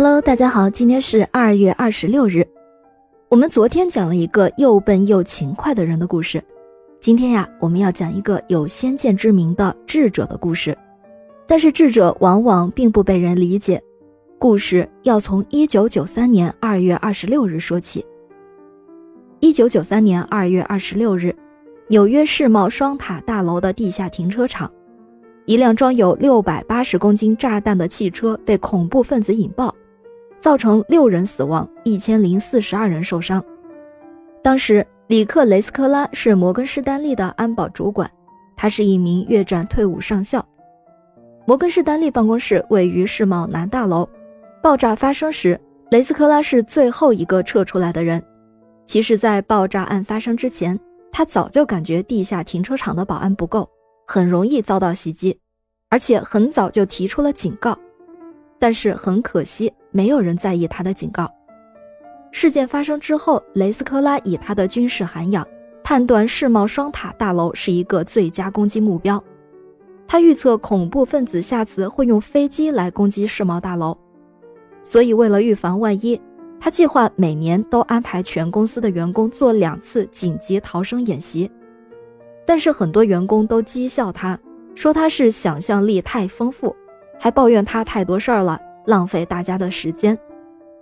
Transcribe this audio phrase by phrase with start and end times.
[0.00, 2.46] Hello，大家好，今天是二月二十六日。
[3.28, 6.40] 我们昨天讲了一个又笨又勤快的人的故事，
[7.00, 10.78] 今天呀，我们要讲一个有先见之明的智者的故事。
[11.48, 13.82] 但是智者往往并不被人理解。
[14.38, 18.06] 故事要从一九九三年二月二十六日说起。
[19.40, 21.34] 一九九三年二月二十六日，
[21.88, 24.70] 纽约世贸双塔大楼的地下停车场。
[25.46, 29.74] 一辆装有六百八十公斤炸弹的汽车被恐怖分子引爆，
[30.40, 33.44] 造成六人死亡，一千零四十二人受伤。
[34.42, 38.10] 当时，里克·雷斯科拉是摩根士丹利的安保主管，
[38.56, 40.44] 他是一名越战退伍上校。
[41.46, 44.08] 摩根士丹利办公室位于世贸南大楼。
[44.62, 45.58] 爆炸发生时，
[45.90, 48.22] 雷斯科拉是最后一个撤出来的人。
[48.86, 50.78] 其实，在爆炸案发生之前，
[51.10, 53.68] 他早就感觉地下停车场的保安不够。
[54.06, 55.38] 很容易遭到袭击，
[55.90, 57.78] 而且很早就提出了警告，
[58.58, 61.30] 但是很可惜，没有人在意他的警告。
[62.30, 65.46] 事件发生之后，雷斯科拉以他的军事涵养
[65.82, 69.22] 判断世贸双塔大楼是一个最佳攻击目标。
[70.06, 73.96] 他预测恐怖分子下次会用飞机来攻击世贸大楼，
[74.82, 76.20] 所以为了预防万一，
[76.60, 81.50] 他计划每年都安排全公司的员工做两次紧急逃生演习。
[82.46, 84.38] 但是很多员工都讥笑他，
[84.74, 86.74] 说他是想象力太丰富，
[87.18, 88.58] 还抱怨他太多事儿了，
[88.88, 90.18] 浪费大家的时间。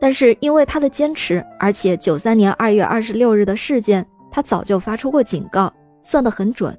[0.00, 6.76] 但是因为他的坚持，而且九三年二月二十六日的事件，他早就发出过警告，算得很准，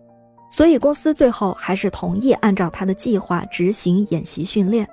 [0.52, 4.88] 所以公司最后还是同意按照他的计划执行演习训练。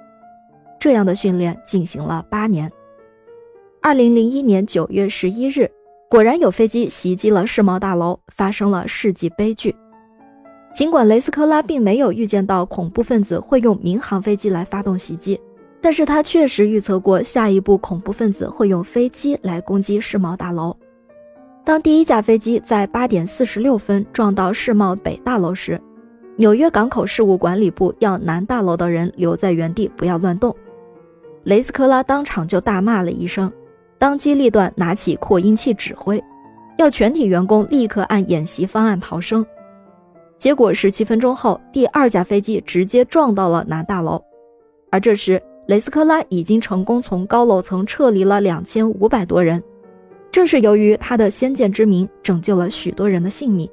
[0.80, 2.70] 这样的训练进行了八年。
[3.80, 5.70] 二零零一年九月十一日，
[6.08, 9.76] 果然有飞机袭击了世贸大楼，发生了世纪悲剧。
[10.72, 15.38] 尽管雷斯科拉并没有预见到恐怖分子会用民航飞机来发动袭击，
[15.84, 20.74] 但是他确实预测过下一步恐怖分子会用飞机来攻击世贸大楼。
[21.62, 25.78] 当第一架飞机在八点四十六分撞到世贸北大楼时，
[26.36, 30.56] 纽约港口事务管理部要南大楼的人留在原地，不要乱动。
[31.42, 33.53] 雷斯科拉当场就大骂了一声，
[33.98, 36.19] 当机立断拿起扩音器指挥，
[36.78, 39.44] 要全体员工立刻按演习方案逃生。
[40.38, 44.19] 结果十七分钟后，第二架飞机直接撞到了南大楼，
[44.91, 49.62] 而这时雷斯科拉已经成功从高楼层撤离了两千五百多人。
[50.30, 53.69] 正是由于他的先见之明，拯救了许多人的性命。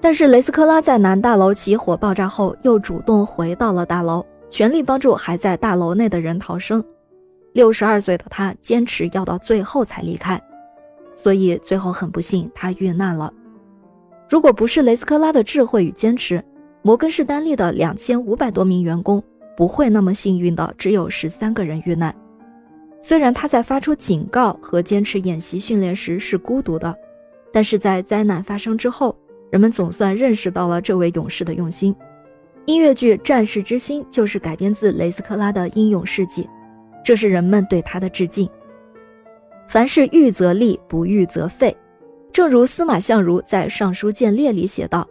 [0.00, 6.84] 但是雷斯科拉在南大楼起火爆炸后，又主动回到了大楼，全力帮助还在大楼内的人逃生。
[7.52, 10.42] 六十二岁的他坚持要到最后才离开，
[11.16, 13.32] 所以最后很不幸，他遇难了。
[14.28, 16.44] 如果不是雷斯科拉的智慧与坚持，
[16.82, 19.22] 摩根士丹利的两千五百多名员工
[19.56, 22.14] 不会那么幸运的只有十三个人遇难。
[23.00, 26.96] 虽然他在发出警告和坚持演习训练时是孤独的，
[27.52, 29.14] 但是在灾难发生之后，
[29.50, 31.94] 人们总算认识到了这位勇士的用心。
[32.66, 36.48] 音乐剧《战士之心》就是改编自雷斯科拉的英勇事迹，
[37.04, 38.48] 这是人们对他的致敬。
[39.68, 41.76] 凡事预则立，不预则废。
[42.32, 45.06] 正如司马相如在《尚书见列》里写道：“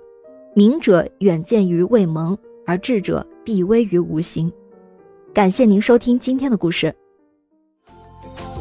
[0.56, 4.52] 明者远见于未萌，而智者必危于无形。”
[5.34, 6.94] 感谢您收听今天的故事。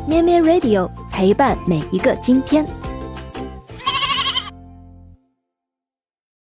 [0.08, 2.81] 咩咩 Radio 陪伴每一个今天。